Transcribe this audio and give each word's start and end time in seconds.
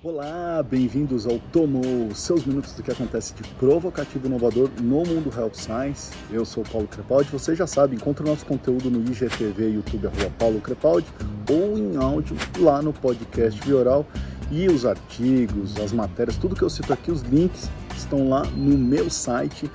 Olá, 0.00 0.62
bem-vindos 0.62 1.26
ao 1.26 1.40
Tomou, 1.52 2.14
seus 2.14 2.44
minutos 2.44 2.72
do 2.72 2.84
que 2.84 2.92
acontece 2.92 3.34
de 3.34 3.42
provocativo 3.54 4.26
e 4.26 4.28
inovador 4.28 4.70
no 4.80 5.04
mundo 5.04 5.28
Health 5.36 5.54
Science. 5.54 6.12
Eu 6.30 6.44
sou 6.44 6.62
Paulo 6.62 6.86
Crepaldi, 6.86 7.28
você 7.32 7.52
já 7.56 7.66
sabe, 7.66 7.96
encontra 7.96 8.24
o 8.24 8.28
nosso 8.28 8.46
conteúdo 8.46 8.88
no 8.88 9.00
IGTV, 9.00 9.70
YouTube, 9.70 10.06
arroba 10.06 10.30
Paulo 10.38 10.60
Crepaldi, 10.60 11.08
ou 11.50 11.76
em 11.76 11.96
áudio 11.96 12.36
lá 12.60 12.80
no 12.80 12.92
podcast 12.92 13.60
Vioral. 13.60 14.06
E 14.52 14.68
os 14.68 14.86
artigos, 14.86 15.76
as 15.80 15.90
matérias, 15.90 16.36
tudo 16.36 16.54
que 16.54 16.62
eu 16.62 16.70
cito 16.70 16.92
aqui, 16.92 17.10
os 17.10 17.22
links 17.22 17.68
estão 17.96 18.28
lá 18.28 18.44
no 18.44 18.78
meu 18.78 19.10
site 19.10 19.68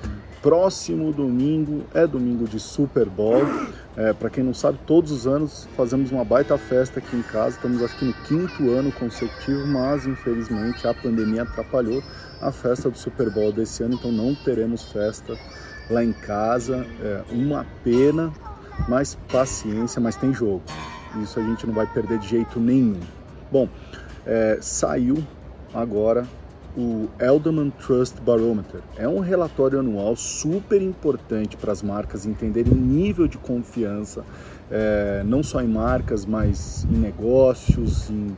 próximo 0.44 1.10
domingo 1.10 1.86
é 1.94 2.06
domingo 2.06 2.46
de 2.46 2.60
Super 2.60 3.08
Bowl. 3.08 3.40
É, 3.96 4.12
para 4.12 4.28
quem 4.28 4.42
não 4.42 4.52
sabe, 4.52 4.78
todos 4.86 5.12
os 5.12 5.26
anos 5.26 5.68
fazemos 5.76 6.10
uma 6.10 6.24
baita 6.24 6.58
festa 6.58 6.98
aqui 6.98 7.16
em 7.16 7.22
casa. 7.22 7.56
Estamos 7.56 7.80
acho 7.82 7.96
que 7.96 8.04
no 8.04 8.14
quinto 8.24 8.70
ano 8.70 8.90
consecutivo, 8.90 9.66
mas 9.68 10.04
infelizmente 10.06 10.86
a 10.86 10.92
pandemia 10.92 11.42
atrapalhou 11.42 12.02
a 12.40 12.50
festa 12.50 12.90
do 12.90 12.98
Super 12.98 13.30
Bowl 13.30 13.52
desse 13.52 13.82
ano, 13.84 13.94
então 13.94 14.10
não 14.10 14.34
teremos 14.34 14.82
festa 14.84 15.38
lá 15.88 16.02
em 16.02 16.12
casa. 16.12 16.84
É 17.00 17.22
uma 17.30 17.64
pena, 17.84 18.32
mas 18.88 19.16
paciência, 19.30 20.00
mas 20.00 20.16
tem 20.16 20.34
jogo. 20.34 20.62
Isso 21.22 21.38
a 21.38 21.42
gente 21.42 21.64
não 21.64 21.74
vai 21.74 21.86
perder 21.86 22.18
de 22.18 22.28
jeito 22.28 22.58
nenhum. 22.58 22.98
Bom, 23.52 23.68
é, 24.26 24.58
saiu 24.60 25.22
agora 25.72 26.26
o 26.76 27.08
Elderman 27.18 27.70
Trust 27.70 28.20
Barometer. 28.22 28.80
É 28.96 29.08
um 29.08 29.20
relatório 29.20 29.78
anual 29.78 30.16
super 30.16 30.82
importante 30.82 31.56
para 31.56 31.72
as 31.72 31.82
marcas 31.82 32.26
entenderem 32.26 32.72
o 32.72 32.76
nível 32.76 33.28
de 33.28 33.38
confiança, 33.38 34.24
é, 34.70 35.22
não 35.24 35.42
só 35.42 35.62
em 35.62 35.68
marcas, 35.68 36.26
mas 36.26 36.84
em 36.90 36.96
negócios, 36.96 38.10
em 38.10 38.36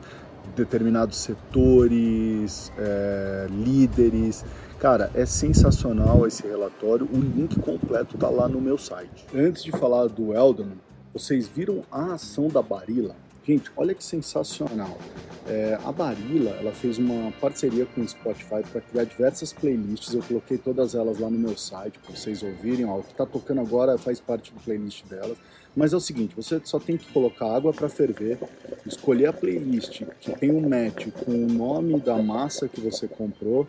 determinados 0.54 1.18
setores, 1.18 2.72
é, 2.78 3.46
líderes. 3.50 4.44
Cara, 4.78 5.10
é 5.14 5.24
sensacional 5.24 6.26
esse 6.26 6.46
relatório. 6.46 7.08
O 7.12 7.18
link 7.18 7.58
completo 7.60 8.16
está 8.16 8.28
lá 8.28 8.48
no 8.48 8.60
meu 8.60 8.76
site. 8.76 9.26
Antes 9.34 9.62
de 9.62 9.70
falar 9.70 10.06
do 10.08 10.34
Elderman, 10.34 10.78
vocês 11.12 11.48
viram 11.48 11.82
a 11.90 12.14
ação 12.14 12.48
da 12.48 12.60
Barilla? 12.60 13.14
Gente, 13.46 13.70
olha 13.76 13.94
que 13.94 14.02
sensacional. 14.02 14.98
É, 15.46 15.78
a 15.84 15.92
Barilla 15.92 16.50
ela 16.58 16.72
fez 16.72 16.98
uma 16.98 17.30
parceria 17.40 17.86
com 17.86 18.00
o 18.00 18.08
Spotify 18.08 18.60
para 18.72 18.80
criar 18.80 19.04
diversas 19.04 19.52
playlists. 19.52 20.12
Eu 20.12 20.20
coloquei 20.20 20.58
todas 20.58 20.96
elas 20.96 21.20
lá 21.20 21.30
no 21.30 21.38
meu 21.38 21.56
site 21.56 21.96
para 22.00 22.12
vocês 22.12 22.42
ouvirem. 22.42 22.84
Ó, 22.84 22.98
o 22.98 23.04
que 23.04 23.12
está 23.12 23.24
tocando 23.24 23.60
agora 23.60 23.96
faz 23.96 24.18
parte 24.18 24.52
do 24.52 24.58
playlist 24.58 25.04
delas. 25.04 25.38
Mas 25.76 25.92
é 25.92 25.96
o 25.96 26.00
seguinte: 26.00 26.34
você 26.34 26.60
só 26.64 26.80
tem 26.80 26.96
que 26.96 27.12
colocar 27.12 27.54
água 27.54 27.72
para 27.72 27.88
ferver, 27.88 28.36
escolher 28.84 29.26
a 29.26 29.32
playlist 29.32 30.02
que 30.18 30.32
tem 30.32 30.50
um 30.50 30.68
match 30.68 31.06
com 31.24 31.30
o 31.30 31.46
nome 31.46 32.00
da 32.00 32.20
massa 32.20 32.66
que 32.66 32.80
você 32.80 33.06
comprou 33.06 33.68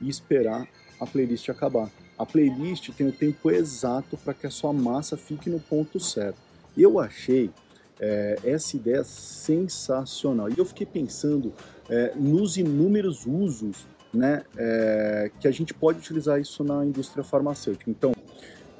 e 0.00 0.08
esperar 0.08 0.68
a 1.00 1.06
playlist 1.06 1.48
acabar. 1.48 1.90
A 2.16 2.24
playlist 2.24 2.90
tem 2.90 3.08
o 3.08 3.12
tempo 3.12 3.50
exato 3.50 4.16
para 4.18 4.32
que 4.32 4.46
a 4.46 4.50
sua 4.50 4.72
massa 4.72 5.16
fique 5.16 5.50
no 5.50 5.58
ponto 5.58 5.98
certo. 5.98 6.38
Eu 6.76 7.00
achei 7.00 7.50
é, 8.00 8.38
essa 8.44 8.76
ideia 8.76 8.98
é 8.98 9.04
sensacional. 9.04 10.48
E 10.50 10.58
eu 10.58 10.64
fiquei 10.64 10.86
pensando 10.86 11.52
é, 11.88 12.12
nos 12.14 12.56
inúmeros 12.56 13.26
usos 13.26 13.86
né, 14.12 14.44
é, 14.56 15.30
que 15.40 15.46
a 15.46 15.50
gente 15.50 15.74
pode 15.74 15.98
utilizar 15.98 16.40
isso 16.40 16.64
na 16.64 16.84
indústria 16.84 17.22
farmacêutica. 17.22 17.90
Então, 17.90 18.12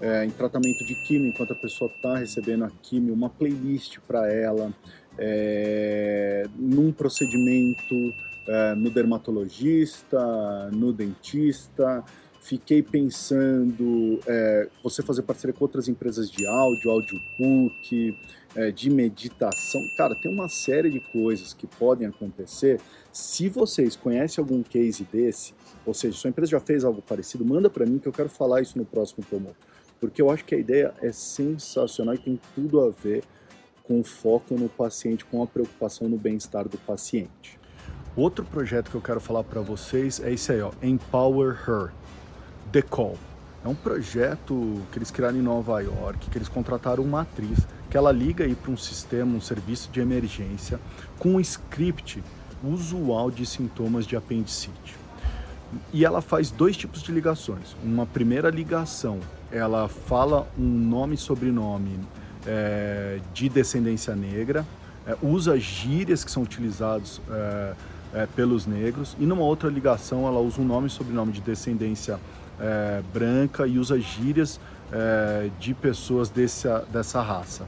é, 0.00 0.24
em 0.24 0.30
tratamento 0.30 0.84
de 0.84 0.94
químio, 1.06 1.28
enquanto 1.28 1.52
a 1.52 1.56
pessoa 1.56 1.90
está 1.90 2.16
recebendo 2.16 2.64
a 2.64 2.70
químio, 2.82 3.14
uma 3.14 3.30
playlist 3.30 3.98
para 4.06 4.30
ela, 4.30 4.72
é, 5.18 6.46
num 6.56 6.92
procedimento 6.92 7.94
é, 8.46 8.74
no 8.74 8.90
dermatologista, 8.90 10.70
no 10.72 10.92
dentista, 10.92 12.04
fiquei 12.46 12.80
pensando 12.80 14.20
é, 14.24 14.68
você 14.80 15.02
fazer 15.02 15.22
parceria 15.22 15.52
com 15.52 15.64
outras 15.64 15.88
empresas 15.88 16.30
de 16.30 16.46
áudio, 16.46 16.92
audiobook, 16.92 18.16
é, 18.54 18.70
de 18.70 18.88
meditação. 18.88 19.80
Cara, 19.96 20.14
tem 20.14 20.30
uma 20.30 20.48
série 20.48 20.88
de 20.88 21.00
coisas 21.00 21.52
que 21.52 21.66
podem 21.66 22.06
acontecer. 22.06 22.80
Se 23.12 23.48
vocês 23.48 23.96
conhecem 23.96 24.40
algum 24.40 24.62
case 24.62 25.02
desse, 25.12 25.54
ou 25.84 25.92
seja, 25.92 26.16
sua 26.16 26.30
empresa 26.30 26.52
já 26.52 26.60
fez 26.60 26.84
algo 26.84 27.02
parecido, 27.02 27.44
manda 27.44 27.68
para 27.68 27.84
mim 27.84 27.98
que 27.98 28.06
eu 28.06 28.12
quero 28.12 28.28
falar 28.28 28.62
isso 28.62 28.78
no 28.78 28.84
próximo 28.84 29.24
promo. 29.28 29.50
Porque 30.00 30.22
eu 30.22 30.30
acho 30.30 30.44
que 30.44 30.54
a 30.54 30.58
ideia 30.58 30.94
é 31.02 31.10
sensacional 31.10 32.14
e 32.14 32.18
tem 32.18 32.40
tudo 32.54 32.80
a 32.80 32.90
ver 32.90 33.24
com 33.82 34.04
foco 34.04 34.54
no 34.54 34.68
paciente, 34.68 35.24
com 35.24 35.42
a 35.42 35.46
preocupação 35.48 36.08
no 36.08 36.16
bem-estar 36.16 36.68
do 36.68 36.78
paciente. 36.78 37.58
Outro 38.14 38.44
projeto 38.44 38.88
que 38.90 38.96
eu 38.96 39.02
quero 39.02 39.20
falar 39.20 39.42
para 39.42 39.60
vocês 39.60 40.20
é 40.20 40.32
esse 40.32 40.52
aí, 40.52 40.60
ó, 40.60 40.70
Empower 40.80 41.56
Her 41.68 41.92
The 42.72 42.82
Call. 42.82 43.16
É 43.64 43.68
um 43.68 43.74
projeto 43.74 44.80
que 44.92 44.98
eles 44.98 45.10
criaram 45.10 45.36
em 45.36 45.42
Nova 45.42 45.80
York, 45.80 46.30
que 46.30 46.38
eles 46.38 46.48
contrataram 46.48 47.02
uma 47.02 47.22
atriz, 47.22 47.66
que 47.90 47.96
ela 47.96 48.12
liga 48.12 48.44
aí 48.44 48.54
para 48.54 48.70
um 48.70 48.76
sistema, 48.76 49.36
um 49.36 49.40
serviço 49.40 49.90
de 49.90 49.98
emergência, 50.00 50.78
com 51.18 51.34
um 51.34 51.40
script 51.40 52.22
usual 52.62 53.28
de 53.28 53.44
sintomas 53.44 54.06
de 54.06 54.16
apendicite. 54.16 54.96
E 55.92 56.04
ela 56.04 56.20
faz 56.20 56.50
dois 56.50 56.76
tipos 56.76 57.02
de 57.02 57.10
ligações. 57.10 57.76
Uma 57.82 58.06
primeira 58.06 58.50
ligação, 58.50 59.18
ela 59.50 59.88
fala 59.88 60.46
um 60.56 60.62
nome 60.62 61.16
e 61.16 61.18
sobrenome 61.18 61.98
é, 62.46 63.18
de 63.34 63.48
descendência 63.48 64.14
negra, 64.14 64.64
é, 65.04 65.16
usa 65.20 65.58
gírias 65.58 66.22
que 66.22 66.30
são 66.30 66.44
utilizados 66.44 67.20
é, 67.28 67.74
pelos 68.36 68.64
negros, 68.64 69.16
e 69.18 69.26
numa 69.26 69.42
outra 69.42 69.68
ligação 69.68 70.26
ela 70.26 70.38
usa 70.38 70.60
um 70.60 70.64
nome 70.64 70.86
e 70.86 70.90
sobrenome 70.90 71.32
de 71.32 71.40
descendência 71.40 72.14
negra 72.14 72.45
é, 72.60 73.02
branca 73.12 73.66
e 73.66 73.78
usa 73.78 73.98
gírias 73.98 74.60
é, 74.92 75.50
de 75.58 75.74
pessoas 75.74 76.28
dessa, 76.28 76.86
dessa 76.92 77.20
raça. 77.20 77.66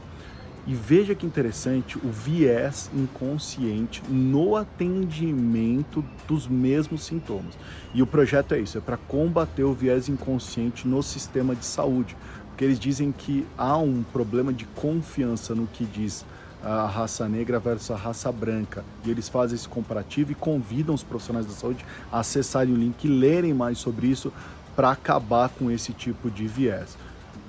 E 0.67 0.73
veja 0.73 1.15
que 1.15 1.25
interessante 1.25 1.97
o 1.97 2.11
viés 2.11 2.91
inconsciente 2.93 4.03
no 4.07 4.55
atendimento 4.55 6.05
dos 6.27 6.47
mesmos 6.47 7.03
sintomas. 7.03 7.57
E 7.93 8.01
o 8.01 8.07
projeto 8.07 8.53
é 8.53 8.59
isso, 8.59 8.77
é 8.77 8.81
para 8.81 8.97
combater 8.97 9.63
o 9.63 9.73
viés 9.73 10.09
inconsciente 10.09 10.87
no 10.87 11.01
sistema 11.01 11.55
de 11.55 11.65
saúde, 11.65 12.15
porque 12.49 12.65
eles 12.65 12.79
dizem 12.79 13.11
que 13.11 13.47
há 13.57 13.77
um 13.77 14.03
problema 14.03 14.53
de 14.53 14.65
confiança 14.65 15.55
no 15.55 15.65
que 15.65 15.85
diz 15.85 16.23
a 16.63 16.85
raça 16.87 17.27
negra 17.27 17.57
versus 17.57 17.91
a 17.91 17.95
raça 17.95 18.31
branca. 18.31 18.83
E 19.05 19.09
eles 19.09 19.29
fazem 19.29 19.55
esse 19.55 19.67
comparativo 19.67 20.33
e 20.33 20.35
convidam 20.35 20.93
os 20.93 21.03
profissionais 21.03 21.45
da 21.45 21.53
saúde 21.53 21.85
a 22.11 22.19
acessarem 22.19 22.73
o 22.73 22.77
link 22.77 23.05
e 23.05 23.07
lerem 23.07 23.53
mais 23.53 23.77
sobre 23.77 24.07
isso 24.07 24.31
para 24.79 24.91
acabar 24.91 25.49
com 25.49 25.69
esse 25.69 25.91
tipo 25.91 26.31
de 26.31 26.47
viés. 26.47 26.97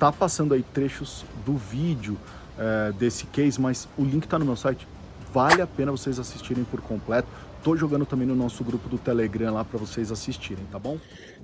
Tá 0.00 0.10
passando 0.10 0.52
aí 0.52 0.64
trechos 0.64 1.24
do 1.46 1.56
vídeo 1.56 2.18
é, 2.58 2.90
desse 2.90 3.24
case, 3.26 3.60
mas 3.60 3.88
o 3.96 4.02
link 4.02 4.24
está 4.24 4.36
no 4.36 4.44
meu 4.44 4.56
site. 4.56 4.84
Vale 5.32 5.62
a 5.62 5.66
pena 5.68 5.92
vocês 5.92 6.18
assistirem 6.18 6.64
por 6.64 6.80
completo. 6.80 7.28
Tô 7.62 7.76
jogando 7.76 8.04
também 8.04 8.26
no 8.26 8.34
nosso 8.34 8.64
grupo 8.64 8.88
do 8.88 8.98
Telegram 8.98 9.54
lá 9.54 9.64
para 9.64 9.78
vocês 9.78 10.10
assistirem, 10.10 10.64
tá 10.72 10.78
bom? 10.80 10.98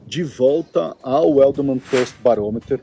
De 0.04 0.24
volta 0.24 0.97
ao 1.04 1.41
Elderman 1.41 1.78
Trust 1.78 2.16
Barometer. 2.20 2.82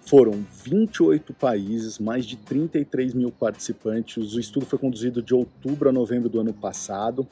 Foram 0.00 0.44
28 0.64 1.32
países, 1.32 2.00
mais 2.00 2.26
de 2.26 2.36
33 2.36 3.14
mil 3.14 3.30
participantes. 3.30 4.34
O 4.34 4.40
estudo 4.40 4.66
foi 4.66 4.76
conduzido 4.76 5.22
de 5.22 5.32
outubro 5.32 5.88
a 5.88 5.92
novembro 5.92 6.28
do 6.28 6.40
ano 6.40 6.52
passado 6.52 7.28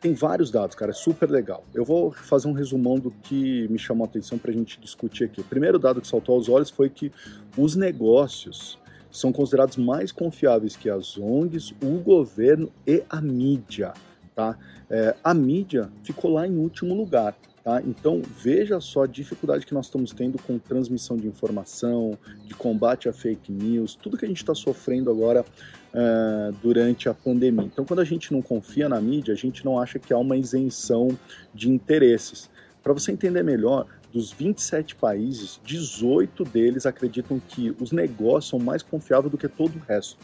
tem 0.00 0.14
vários 0.14 0.50
dados, 0.50 0.74
cara, 0.74 0.92
é 0.92 0.94
super 0.94 1.30
legal. 1.30 1.62
Eu 1.74 1.84
vou 1.84 2.10
fazer 2.10 2.48
um 2.48 2.52
resumão 2.52 2.98
do 2.98 3.10
que 3.10 3.68
me 3.68 3.78
chamou 3.78 4.06
a 4.06 4.08
atenção 4.08 4.38
para 4.38 4.50
a 4.50 4.54
gente 4.54 4.80
discutir 4.80 5.24
aqui. 5.24 5.40
O 5.40 5.44
primeiro 5.44 5.78
dado 5.78 6.00
que 6.00 6.08
saltou 6.08 6.34
aos 6.34 6.48
olhos 6.48 6.70
foi 6.70 6.88
que 6.88 7.12
os 7.56 7.76
negócios 7.76 8.78
são 9.12 9.32
considerados 9.32 9.76
mais 9.76 10.10
confiáveis 10.10 10.76
que 10.76 10.88
as 10.88 11.18
ONGs, 11.18 11.74
o 11.82 11.98
governo 11.98 12.72
e 12.86 13.02
a 13.10 13.20
mídia. 13.20 13.92
Tá? 14.40 14.56
É, 14.88 15.14
a 15.22 15.34
mídia 15.34 15.90
ficou 16.02 16.32
lá 16.32 16.46
em 16.46 16.56
último 16.56 16.94
lugar. 16.94 17.36
Tá? 17.62 17.82
Então 17.82 18.22
veja 18.42 18.80
só 18.80 19.02
a 19.02 19.06
dificuldade 19.06 19.66
que 19.66 19.74
nós 19.74 19.84
estamos 19.84 20.12
tendo 20.12 20.40
com 20.40 20.58
transmissão 20.58 21.14
de 21.18 21.26
informação, 21.26 22.16
de 22.46 22.54
combate 22.54 23.06
a 23.06 23.12
fake 23.12 23.52
news, 23.52 23.94
tudo 23.94 24.16
que 24.16 24.24
a 24.24 24.28
gente 24.28 24.38
está 24.38 24.54
sofrendo 24.54 25.10
agora 25.10 25.44
uh, 25.44 26.52
durante 26.62 27.06
a 27.06 27.12
pandemia. 27.12 27.66
Então, 27.66 27.84
quando 27.84 28.00
a 28.00 28.04
gente 28.04 28.32
não 28.32 28.40
confia 28.40 28.88
na 28.88 28.98
mídia, 28.98 29.34
a 29.34 29.36
gente 29.36 29.62
não 29.62 29.78
acha 29.78 29.98
que 29.98 30.10
há 30.10 30.16
uma 30.16 30.38
isenção 30.38 31.08
de 31.52 31.68
interesses. 31.68 32.48
Para 32.82 32.94
você 32.94 33.12
entender 33.12 33.42
melhor, 33.42 33.84
dos 34.10 34.32
27 34.32 34.96
países, 34.96 35.60
18 35.62 36.44
deles 36.44 36.86
acreditam 36.86 37.38
que 37.46 37.76
os 37.78 37.92
negócios 37.92 38.48
são 38.48 38.58
mais 38.58 38.82
confiáveis 38.82 39.30
do 39.30 39.36
que 39.36 39.48
todo 39.48 39.76
o 39.76 39.80
resto. 39.80 40.16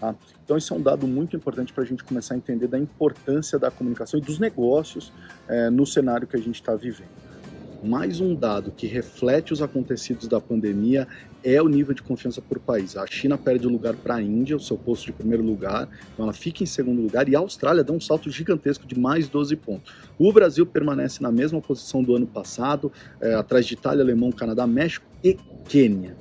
Tá? 0.00 0.14
Então, 0.42 0.56
isso 0.56 0.72
é 0.72 0.76
um 0.76 0.80
dado 0.80 1.06
muito 1.06 1.36
importante 1.36 1.72
para 1.72 1.84
a 1.84 1.86
gente 1.86 2.02
começar 2.02 2.34
a 2.34 2.36
entender 2.38 2.66
da 2.66 2.78
importância 2.78 3.58
da 3.58 3.70
comunicação 3.70 4.18
e 4.18 4.22
dos 4.22 4.38
negócios 4.38 5.12
é, 5.46 5.68
no 5.68 5.86
cenário 5.86 6.26
que 6.26 6.36
a 6.36 6.40
gente 6.40 6.54
está 6.54 6.74
vivendo. 6.74 7.10
mais 7.82 8.20
um 8.20 8.34
dado 8.34 8.70
que 8.70 8.86
reflete 8.86 9.54
os 9.54 9.62
acontecidos 9.62 10.28
da 10.28 10.38
pandemia 10.38 11.08
é 11.42 11.62
o 11.62 11.68
nível 11.68 11.94
de 11.94 12.02
confiança 12.02 12.42
por 12.42 12.58
país. 12.58 12.94
A 12.96 13.06
China 13.06 13.38
perde 13.38 13.66
o 13.66 13.70
lugar 13.70 13.94
para 13.94 14.16
a 14.16 14.22
Índia, 14.22 14.56
o 14.56 14.60
seu 14.60 14.76
posto 14.76 15.06
de 15.06 15.12
primeiro 15.12 15.42
lugar, 15.42 15.88
então 16.12 16.24
ela 16.24 16.32
fica 16.32 16.62
em 16.62 16.66
segundo 16.66 17.00
lugar, 17.00 17.28
e 17.28 17.34
a 17.34 17.38
Austrália 17.38 17.82
dá 17.82 17.92
um 17.92 18.00
salto 18.00 18.30
gigantesco 18.30 18.86
de 18.86 18.98
mais 18.98 19.28
12 19.28 19.56
pontos. 19.56 19.94
O 20.18 20.30
Brasil 20.30 20.66
permanece 20.66 21.22
na 21.22 21.32
mesma 21.32 21.60
posição 21.60 22.02
do 22.02 22.14
ano 22.14 22.26
passado, 22.26 22.92
é, 23.20 23.34
atrás 23.34 23.64
de 23.64 23.74
Itália, 23.74 24.02
Alemão, 24.02 24.30
Canadá, 24.30 24.66
México 24.66 25.06
e 25.24 25.38
Quênia. 25.66 26.14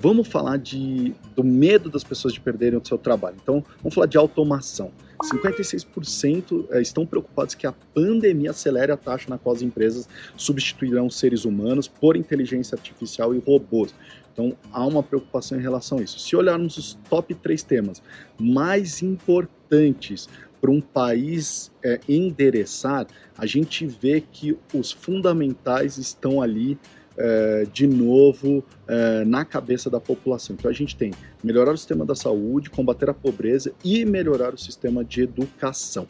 Vamos 0.00 0.28
falar 0.28 0.58
de, 0.58 1.12
do 1.34 1.42
medo 1.42 1.90
das 1.90 2.04
pessoas 2.04 2.32
de 2.32 2.40
perderem 2.40 2.78
o 2.78 2.86
seu 2.86 2.96
trabalho. 2.96 3.36
Então, 3.42 3.64
vamos 3.82 3.94
falar 3.94 4.06
de 4.06 4.16
automação. 4.16 4.92
56% 5.24 6.66
eh, 6.70 6.80
estão 6.80 7.04
preocupados 7.04 7.56
que 7.56 7.66
a 7.66 7.72
pandemia 7.72 8.50
acelere 8.50 8.92
a 8.92 8.96
taxa 8.96 9.28
na 9.28 9.38
qual 9.38 9.56
as 9.56 9.62
empresas 9.62 10.08
substituirão 10.36 11.10
seres 11.10 11.44
humanos 11.44 11.88
por 11.88 12.16
inteligência 12.16 12.76
artificial 12.76 13.34
e 13.34 13.38
robôs. 13.38 13.92
Então, 14.32 14.56
há 14.70 14.86
uma 14.86 15.02
preocupação 15.02 15.58
em 15.58 15.62
relação 15.62 15.98
a 15.98 16.02
isso. 16.02 16.20
Se 16.20 16.36
olharmos 16.36 16.76
os 16.76 16.94
top 17.10 17.34
três 17.34 17.64
temas 17.64 18.00
mais 18.38 19.02
importantes 19.02 20.28
para 20.60 20.70
um 20.70 20.80
país 20.80 21.72
é, 21.82 21.98
endereçar, 22.08 23.06
a 23.36 23.46
gente 23.46 23.84
vê 23.84 24.20
que 24.20 24.56
os 24.72 24.92
fundamentais 24.92 25.98
estão 25.98 26.40
ali 26.40 26.78
é, 27.18 27.66
de 27.72 27.86
novo 27.86 28.64
é, 28.86 29.24
na 29.24 29.44
cabeça 29.44 29.90
da 29.90 30.00
população. 30.00 30.54
Então 30.56 30.70
a 30.70 30.74
gente 30.74 30.96
tem 30.96 31.12
melhorar 31.42 31.72
o 31.72 31.76
sistema 31.76 32.04
da 32.04 32.14
saúde, 32.14 32.70
combater 32.70 33.10
a 33.10 33.14
pobreza 33.14 33.72
e 33.84 34.04
melhorar 34.04 34.54
o 34.54 34.58
sistema 34.58 35.04
de 35.04 35.22
educação. 35.22 36.06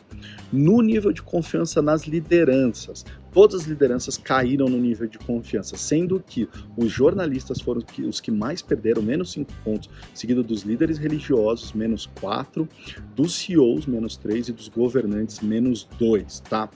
No 0.52 0.80
nível 0.82 1.12
de 1.12 1.22
confiança 1.22 1.82
nas 1.82 2.06
lideranças, 2.06 3.04
todas 3.32 3.62
as 3.62 3.66
lideranças 3.66 4.16
caíram 4.16 4.68
no 4.68 4.78
nível 4.78 5.06
de 5.06 5.18
confiança, 5.18 5.76
sendo 5.76 6.22
que 6.24 6.48
os 6.76 6.90
jornalistas 6.90 7.60
foram 7.60 7.82
os 8.06 8.20
que 8.20 8.30
mais 8.30 8.62
perderam, 8.62 9.02
menos 9.02 9.32
5 9.32 9.52
pontos, 9.64 9.90
seguido 10.14 10.42
dos 10.42 10.62
líderes 10.62 10.98
religiosos, 10.98 11.72
menos 11.72 12.06
4, 12.20 12.68
dos 13.14 13.34
CEOs, 13.34 13.86
menos 13.86 14.16
3 14.16 14.48
e 14.48 14.52
dos 14.52 14.68
governantes, 14.68 15.40
menos 15.40 15.88
2, 15.98 16.40
tá? 16.40 16.68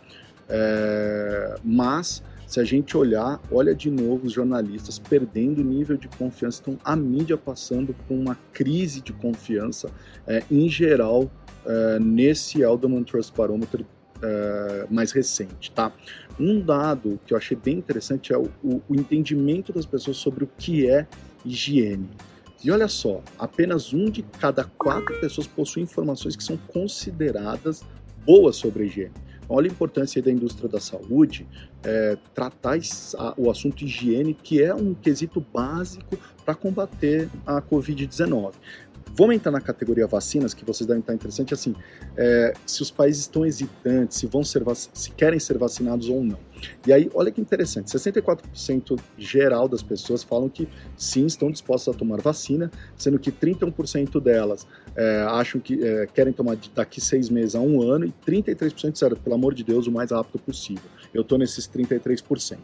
É, 0.49 1.55
mas 1.65 2.23
se 2.53 2.61
a 2.61 2.65
gente 2.65 2.95
olhar, 2.99 3.41
olha 3.51 3.75
de 3.75 3.91
novo 3.91 4.27
os 4.27 4.33
jornalistas 4.35 4.99
perdendo 4.99 5.65
nível 5.65 5.97
de 5.97 6.07
confiança, 6.07 6.61
então 6.61 6.79
a 6.85 6.95
mídia 6.95 7.35
passando 7.35 7.95
por 8.07 8.13
uma 8.13 8.39
crise 8.53 9.01
de 9.01 9.11
confiança 9.11 9.91
é, 10.27 10.43
em 10.51 10.69
geral 10.69 11.31
é, 11.65 11.99
nesse 11.99 12.63
Alderman 12.63 13.05
Trust 13.05 13.35
Barometer 13.35 13.87
é, 14.23 14.87
mais 14.91 15.13
recente, 15.13 15.71
tá? 15.71 15.91
Um 16.39 16.61
dado 16.61 17.19
que 17.25 17.33
eu 17.33 17.39
achei 17.39 17.57
bem 17.57 17.79
interessante 17.79 18.35
é 18.35 18.37
o, 18.37 18.51
o, 18.63 18.83
o 18.87 18.95
entendimento 18.95 19.73
das 19.73 19.87
pessoas 19.87 20.19
sobre 20.19 20.45
o 20.45 20.51
que 20.59 20.87
é 20.87 21.07
higiene. 21.47 22.11
E 22.63 22.71
olha 22.71 22.87
só, 22.87 23.23
apenas 23.39 23.95
um 23.95 24.11
de 24.11 24.21
cada 24.21 24.65
quatro 24.65 25.19
pessoas 25.21 25.47
possui 25.47 25.81
informações 25.85 26.37
que 26.37 26.45
são 26.45 26.59
consideradas 26.59 27.83
boas 28.27 28.57
sobre 28.57 28.83
a 28.83 28.87
higiene. 28.87 29.32
Olha 29.49 29.69
a 29.69 29.73
importância 29.73 30.23
da 30.23 30.31
indústria 30.31 30.69
da 30.69 30.81
saúde 30.81 31.47
é, 31.83 32.17
tratar 32.35 32.79
o 33.37 33.51
assunto 33.51 33.85
higiene, 33.85 34.35
que 34.35 34.63
é 34.63 34.75
um 34.75 34.95
quesito 34.95 35.45
básico 35.53 36.17
para 36.45 36.55
combater 36.55 37.29
a 37.47 37.61
Covid-19. 37.61 38.53
Vamos 39.15 39.35
entrar 39.35 39.53
na 39.53 39.61
categoria 39.61 40.07
vacinas, 40.07 40.55
que 40.55 40.65
vocês 40.65 40.87
devem 40.87 41.01
estar 41.01 41.13
interessante, 41.13 41.53
assim, 41.53 41.75
é, 42.17 42.55
se 42.65 42.81
os 42.81 42.91
países 42.91 43.23
estão 43.23 43.45
hesitantes, 43.45 44.17
se 44.17 44.27
vão 44.27 44.43
ser 44.43 44.63
se 44.95 45.11
querem 45.11 45.39
ser 45.39 45.59
vacinados 45.59 46.09
ou 46.09 46.25
não. 46.25 46.39
E 46.87 46.93
aí, 46.93 47.11
olha 47.15 47.31
que 47.31 47.41
interessante, 47.41 47.87
64% 47.87 48.99
geral 49.19 49.69
das 49.69 49.83
pessoas 49.83 50.23
falam 50.23 50.49
que 50.49 50.69
sim, 50.97 51.27
estão 51.27 51.51
dispostas 51.51 51.95
a 51.95 51.99
tomar 51.99 52.21
vacina, 52.21 52.71
sendo 52.97 53.19
que 53.19 53.31
31% 53.31 54.21
delas 54.21 54.67
é, 54.97 55.23
acham 55.29 55.61
que 55.61 55.83
é, 55.85 56.07
querem 56.07 56.33
tomar 56.33 56.57
daqui 56.75 57.01
seis 57.01 57.29
meses 57.29 57.55
a 57.55 57.61
um 57.61 57.83
ano 57.83 58.07
e 58.07 58.15
33% 58.27 58.93
disseram, 58.93 59.17
pelo 59.17 59.35
amor 59.35 59.55
de 59.55 59.65
Deus, 59.65 59.87
o 59.87 59.93
mais 59.93 60.11
rápido 60.11 60.39
possível. 60.39 60.85
Eu 61.13 61.23
estou 61.23 61.39
nesses 61.39 61.69
33%. 61.69 62.59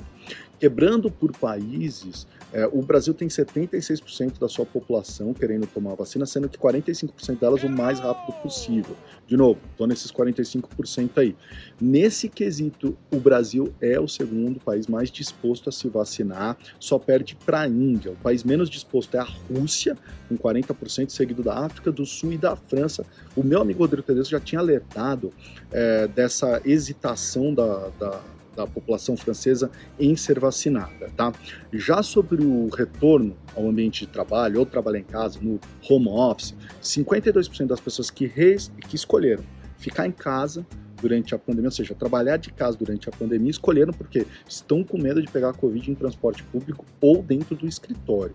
Quebrando 0.59 1.11
por 1.11 1.31
países, 1.37 2.27
é, 2.53 2.67
o 2.67 2.83
Brasil 2.83 3.15
tem 3.15 3.29
76% 3.29 4.41
da 4.41 4.49
sua 4.49 4.67
população 4.67 5.33
querendo 5.33 5.67
tomar 5.67 5.95
vacina, 5.95 6.27
sendo 6.27 6.49
que 6.49 6.59
45% 6.59 7.39
delas 7.39 7.63
o 7.63 7.69
mais 7.69 8.01
rápido 8.01 8.35
possível. 8.43 8.97
De 9.27 9.37
novo, 9.37 9.61
estou 9.71 9.87
nesses 9.87 10.11
45% 10.11 11.11
aí. 11.19 11.37
Nesse 11.81 12.29
quesito, 12.29 12.97
o 13.13 13.21
Brasil 13.21 13.73
é 13.81 13.88
o 13.97 14.09
segundo 14.09 14.59
país 14.59 14.89
mais 14.89 15.11
disposto 15.11 15.69
a 15.69 15.73
se 15.73 15.89
vacinar, 15.89 16.57
só 16.81 16.99
perde 16.99 17.37
para 17.47 17.61
a 17.61 17.69
Índia. 17.69 18.11
O 18.11 18.17
país 18.17 18.43
menos 18.43 18.69
disposto 18.69 19.15
é 19.17 19.21
a 19.21 19.25
Rússia, 19.25 19.97
com 20.29 20.37
40%, 20.37 21.11
seguido 21.11 21.45
da 21.45 21.65
África 21.65 21.93
do 21.93 22.05
Sul 22.05 22.33
e 22.33 22.39
da 22.39 22.57
França. 22.57 23.07
O 23.37 23.45
meu 23.45 23.61
amigo 23.61 23.79
Rodrigo 23.79 24.05
Tedesco 24.07 24.33
já 24.33 24.41
tinha 24.41 24.61
alertado 24.61 25.33
é, 25.71 26.09
dessa 26.09 26.61
hesitação 26.65 27.55
da, 27.55 27.91
da 28.01 28.21
da 28.59 28.67
população 28.67 29.17
francesa 29.17 29.71
em 30.01 30.17
ser 30.17 30.41
vacinada, 30.41 31.09
tá? 31.17 31.33
Já 31.73 32.03
sobre 32.03 32.45
o 32.45 32.69
retorno 32.69 33.37
ao 33.55 33.69
ambiente 33.69 34.05
de 34.05 34.13
trabalho 34.13 34.59
ou 34.59 34.67
trabalhar 34.67 34.99
em 34.99 35.05
casa, 35.05 35.39
no 35.41 35.61
home 35.89 36.09
office, 36.09 36.57
52% 36.83 37.67
das 37.67 37.79
pessoas 37.79 38.11
que, 38.11 38.29
que 38.29 38.97
escolheram 38.97 39.45
ficar 39.79 40.09
em 40.09 40.11
casa 40.13 40.67
durante 41.01 41.35
a 41.35 41.39
pandemia, 41.39 41.69
ou 41.69 41.73
seja, 41.73 41.95
trabalhar 41.95 42.37
de 42.37 42.53
casa 42.53 42.77
durante 42.77 43.09
a 43.09 43.13
pandemia, 43.13 43.51
escolheram 43.51 43.93
porque 43.93 44.27
estão 44.47 44.83
com 44.85 44.99
medo 44.99 45.23
de 45.23 45.31
pegar 45.31 45.51
a 45.51 45.53
Covid 45.53 45.91
em 45.91 45.95
transporte 45.95 46.43
público 46.45 46.85
ou 47.01 47.23
dentro 47.23 47.57
do 47.57 47.67
escritório. 47.67 48.35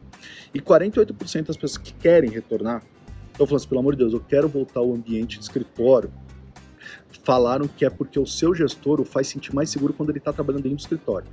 E 0.53 0.59
48% 0.59 1.47
das 1.47 1.57
pessoas 1.57 1.77
que 1.77 1.93
querem 1.93 2.29
retornar 2.29 2.83
estão 3.31 3.47
falando 3.47 3.61
assim, 3.61 3.69
pelo 3.69 3.79
amor 3.79 3.93
de 3.93 3.99
Deus, 3.99 4.13
eu 4.13 4.19
quero 4.19 4.47
voltar 4.47 4.79
ao 4.79 4.93
ambiente 4.93 5.37
de 5.37 5.43
escritório, 5.43 6.11
falaram 7.23 7.67
que 7.67 7.85
é 7.85 7.89
porque 7.89 8.19
o 8.19 8.25
seu 8.25 8.53
gestor 8.53 8.99
o 8.99 9.05
faz 9.05 9.27
sentir 9.27 9.53
mais 9.53 9.69
seguro 9.69 9.93
quando 9.93 10.09
ele 10.09 10.19
está 10.19 10.31
trabalhando 10.31 10.63
dentro 10.63 10.77
do 10.77 10.81
escritório. 10.81 11.27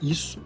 Isso 0.00 0.40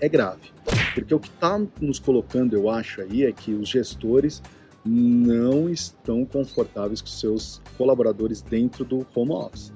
é 0.00 0.08
grave, 0.08 0.50
porque 0.94 1.14
o 1.14 1.20
que 1.20 1.28
está 1.28 1.60
nos 1.80 1.98
colocando, 1.98 2.54
eu 2.54 2.70
acho, 2.70 3.02
aí 3.02 3.24
é 3.24 3.32
que 3.32 3.52
os 3.52 3.68
gestores 3.68 4.42
não 4.84 5.68
estão 5.68 6.24
confortáveis 6.24 7.00
com 7.00 7.08
seus 7.08 7.60
colaboradores 7.76 8.40
dentro 8.40 8.84
do 8.84 9.06
home 9.14 9.32
office. 9.32 9.72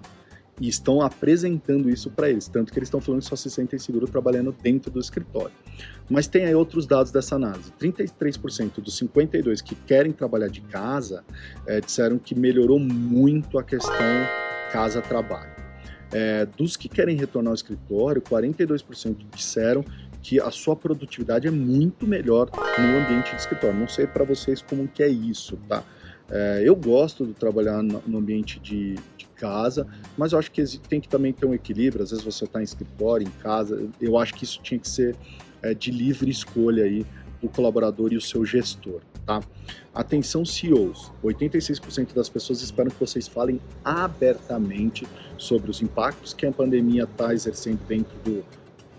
E 0.61 0.69
estão 0.69 1.03
apresentando 1.03 1.91
isso 1.91 2.09
para 2.11 2.31
eles, 2.31 2.47
tanto 2.47 2.73
que 2.73 2.79
eles 2.79 2.87
estão 2.87 3.01
falando 3.01 3.23
que 3.23 3.27
só 3.27 3.35
se 3.35 3.51
sentem 3.51 3.77
seguros 3.77 4.09
trabalhando 4.09 4.55
dentro 4.63 4.89
do 4.89 5.01
escritório. 5.01 5.53
Mas 6.09 6.29
tem 6.29 6.45
aí 6.47 6.55
outros 6.55 6.87
dados 6.87 7.11
dessa 7.11 7.35
análise. 7.35 7.73
33% 7.73 8.81
dos 8.81 8.97
52 8.97 9.61
que 9.61 9.75
querem 9.75 10.13
trabalhar 10.13 10.47
de 10.47 10.61
casa 10.61 11.25
é, 11.67 11.81
disseram 11.81 12.19
que 12.19 12.37
melhorou 12.37 12.79
muito 12.79 13.59
a 13.59 13.65
questão 13.65 13.99
casa-trabalho. 14.71 15.55
É, 16.13 16.47
dos 16.47 16.77
que 16.77 16.89
querem 16.89 17.17
retornar 17.17 17.51
ao 17.51 17.55
escritório, 17.55 18.23
42% 18.23 19.17
disseram 19.35 19.85
que 20.25 20.41
a 20.41 20.51
sua 20.51 20.75
produtividade 20.75 21.47
é 21.47 21.51
muito 21.51 22.07
melhor 22.07 22.49
no 22.79 22.99
ambiente 22.99 23.33
de 23.33 23.37
escritório. 23.43 23.79
Não 23.79 23.87
sei 23.87 24.07
para 24.07 24.25
vocês 24.25 24.63
como 24.63 24.89
que 24.89 25.03
é 25.03 25.09
isso, 25.09 25.59
tá? 25.69 25.85
É, 26.31 26.63
eu 26.65 26.75
gosto 26.75 27.27
de 27.27 27.35
trabalhar 27.35 27.83
no 27.83 28.19
ambiente 28.19 28.59
de, 28.59 28.95
de, 29.19 29.27
casa, 29.37 29.87
mas 30.17 30.33
eu 30.33 30.39
acho 30.39 30.51
que 30.51 30.65
tem 30.89 30.99
que 30.99 31.09
também 31.09 31.31
ter 31.31 31.45
um 31.45 31.53
equilíbrio. 31.53 32.03
Às 32.03 32.11
vezes 32.11 32.25
você 32.25 32.47
está 32.47 32.61
em 32.61 32.65
escritório, 32.65 33.27
em 33.27 33.43
casa. 33.43 33.91
Eu 34.01 34.17
acho 34.17 34.33
que 34.33 34.45
isso 34.45 34.61
tinha 34.63 34.81
que 34.81 34.89
ser 34.89 35.15
é, 35.61 35.75
de 35.75 35.91
livre 35.91 36.31
escolha 36.31 36.85
aí 36.85 37.05
do 37.43 37.49
colaborador 37.51 38.11
e 38.11 38.17
o 38.17 38.21
seu 38.23 38.47
gestor, 38.47 39.03
tá? 39.27 39.43
Atenção 39.95 40.43
CEOs, 40.47 41.13
86% 41.23 42.15
das 42.15 42.31
pessoas 42.31 42.63
esperam 42.63 42.91
que 42.91 42.99
vocês 42.99 43.29
falem 43.29 43.61
abertamente 43.85 45.07
sobre 45.37 45.71
os 45.71 45.83
impactos 45.83 46.33
que 46.33 46.47
a 46.47 46.53
pandemia 46.53 47.05
está 47.05 47.35
exercendo 47.35 47.81
dentro 47.87 48.17
do, 48.25 48.43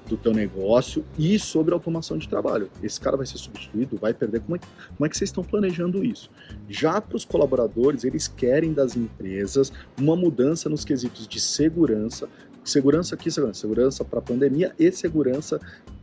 do 0.07 0.17
teu 0.17 0.33
negócio 0.33 1.03
e 1.17 1.37
sobre 1.39 1.73
automação 1.73 2.17
de 2.17 2.27
trabalho. 2.27 2.69
Esse 2.81 2.99
cara 2.99 3.17
vai 3.17 3.25
ser 3.25 3.37
substituído, 3.37 3.97
vai 3.97 4.13
perder. 4.13 4.41
Como 4.41 4.55
é, 4.55 4.59
como 4.59 5.05
é 5.05 5.09
que 5.09 5.17
vocês 5.17 5.29
estão 5.29 5.43
planejando 5.43 6.03
isso? 6.03 6.29
Já 6.69 7.01
para 7.01 7.17
os 7.17 7.25
colaboradores, 7.25 8.03
eles 8.03 8.27
querem 8.27 8.73
das 8.73 8.95
empresas 8.95 9.71
uma 9.99 10.15
mudança 10.15 10.69
nos 10.69 10.85
quesitos 10.85 11.27
de 11.27 11.39
segurança, 11.39 12.29
segurança 12.63 13.15
aqui, 13.15 13.31
segurança, 13.31 13.61
segurança 13.61 14.05
para 14.05 14.19
a 14.19 14.21
pandemia 14.21 14.73
e 14.77 14.91
segurança 14.91 15.59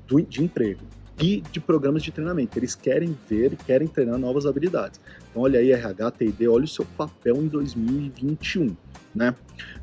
do, 0.07 0.21
de 0.21 0.43
emprego 0.43 0.83
e 1.21 1.41
de 1.53 1.61
programas 1.61 2.03
de 2.03 2.11
treinamento. 2.11 2.59
Eles 2.59 2.75
querem 2.75 3.17
ver 3.29 3.53
e 3.53 3.57
querem 3.57 3.87
treinar 3.87 4.19
novas 4.19 4.47
habilidades. 4.47 5.01
Então, 5.31 5.43
olha 5.43 5.61
aí, 5.61 5.73
RH, 5.73 6.11
TD, 6.13 6.49
olha 6.49 6.65
o 6.65 6.69
seu 6.69 6.85
papel 6.97 7.37
em 7.37 7.47
2021, 7.47 8.77
né? 9.15 9.35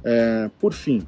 É, 0.03 0.49
por 0.59 0.73
fim, 0.73 1.07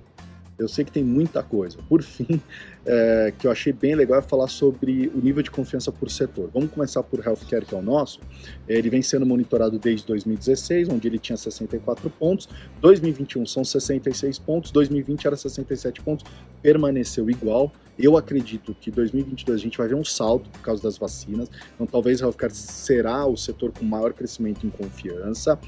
eu 0.62 0.68
sei 0.68 0.86
que 0.86 0.92
tem 0.92 1.04
muita 1.04 1.42
coisa. 1.42 1.78
Por 1.90 2.04
fim, 2.04 2.40
é, 2.86 3.34
que 3.38 3.48
eu 3.48 3.52
achei 3.52 3.74
bem 3.74 3.96
legal 3.96 4.20
é 4.20 4.22
falar 4.22 4.48
sobre 4.48 5.12
o 5.14 5.20
nível 5.20 5.42
de 5.42 5.52
confiança 5.52 5.92
por 5.92 6.10
setor. 6.10 6.50
Vamos 6.54 6.72
começar 6.72 7.02
por 7.04 7.26
healthcare, 7.26 7.66
que 7.66 7.74
é 7.74 7.78
o 7.78 7.82
nosso. 7.82 8.20
Ele 8.68 8.90
vem 8.90 9.02
sendo 9.02 9.26
monitorado 9.26 9.78
desde 9.80 10.06
2016, 10.06 10.90
onde 10.90 11.08
ele 11.08 11.18
tinha 11.18 11.38
64 11.38 12.10
pontos. 12.12 12.48
2021 12.80 13.46
são 13.46 13.64
66 13.64 14.40
pontos, 14.40 14.72
2020 14.72 15.28
era 15.28 15.36
67 15.36 16.02
pontos, 16.02 16.26
permaneceu 16.62 17.30
igual. 17.30 17.72
Eu 17.98 18.18
acredito 18.18 18.76
que 18.80 18.90
2022 18.90 19.60
a 19.60 19.64
gente 19.64 19.78
vai 19.78 19.88
ver 19.88 19.96
um 19.96 20.06
salto 20.06 20.50
por 20.50 20.62
causa 20.62 20.82
das 20.82 20.98
vacinas. 20.98 21.50
Então, 21.76 21.86
talvez 21.86 22.22
o 22.22 22.26
healthcare 22.26 22.54
será 22.54 23.26
o 23.26 23.36
setor 23.36 23.72
com 23.72 23.86
maior 23.86 24.14
crescimento 24.14 24.66
em 24.66 24.70
confiança. 24.70 25.60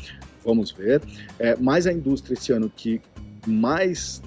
Vamos 0.44 0.72
ver. 0.72 1.02
É, 1.40 1.56
mas 1.56 1.86
a 1.86 1.94
indústria 1.94 2.34
esse 2.34 2.52
ano 2.52 2.72
que 2.76 3.02
mais 3.46 4.22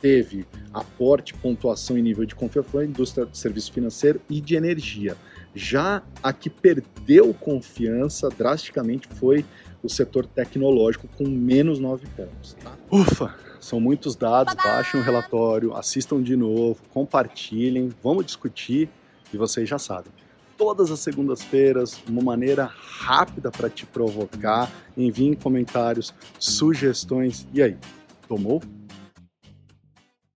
teve 0.00 0.46
aporte, 0.72 1.34
pontuação 1.34 1.96
e 1.96 2.02
nível 2.02 2.24
de 2.24 2.34
confiança 2.34 2.68
foi 2.68 2.84
a 2.84 2.86
indústria 2.86 3.26
de 3.26 3.36
serviço 3.36 3.72
financeiro 3.72 4.20
e 4.28 4.40
de 4.40 4.54
energia. 4.54 5.16
Já 5.54 6.02
a 6.22 6.32
que 6.32 6.50
perdeu 6.50 7.32
confiança 7.34 8.28
drasticamente 8.28 9.08
foi 9.08 9.44
o 9.82 9.88
setor 9.88 10.26
tecnológico 10.26 11.08
com 11.16 11.24
menos 11.26 11.78
9 11.78 12.06
pontos. 12.16 12.54
Tá? 12.54 12.72
Ufa! 12.90 13.34
São 13.60 13.80
muitos 13.80 14.14
dados, 14.14 14.54
baixem 14.54 15.00
o 15.00 15.02
relatório, 15.02 15.74
assistam 15.74 16.22
de 16.22 16.36
novo, 16.36 16.80
compartilhem, 16.92 17.90
vamos 18.02 18.26
discutir 18.26 18.88
e 19.32 19.36
vocês 19.36 19.68
já 19.68 19.78
sabem. 19.78 20.12
Todas 20.56 20.90
as 20.90 21.00
segundas-feiras, 21.00 22.00
uma 22.08 22.22
maneira 22.22 22.70
rápida 22.72 23.50
para 23.50 23.68
te 23.68 23.84
provocar, 23.84 24.70
enviem 24.96 25.34
comentários, 25.34 26.14
sugestões. 26.38 27.46
E 27.52 27.60
aí, 27.60 27.76
tomou? 28.28 28.62